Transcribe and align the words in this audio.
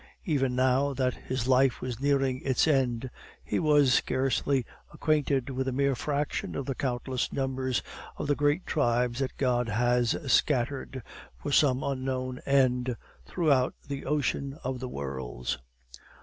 Even 0.25 0.55
now 0.55 0.95
that 0.95 1.13
his 1.13 1.47
life 1.47 1.79
was 1.79 1.99
nearing 1.99 2.41
its 2.43 2.67
end, 2.67 3.11
he 3.43 3.59
was 3.59 3.93
scarcely 3.93 4.65
acquainted 4.91 5.51
with 5.51 5.67
a 5.67 5.71
mere 5.71 5.93
fraction 5.93 6.55
of 6.55 6.65
the 6.65 6.73
countless 6.73 7.31
numbers 7.31 7.83
of 8.17 8.25
the 8.25 8.33
great 8.33 8.65
tribes 8.65 9.19
that 9.19 9.37
God 9.37 9.69
has 9.69 10.15
scattered, 10.33 11.03
for 11.37 11.51
some 11.51 11.83
unknown 11.83 12.39
end, 12.47 12.97
throughout 13.27 13.75
the 13.87 14.05
ocean 14.07 14.57
of 14.63 14.81
worlds. 14.81 15.59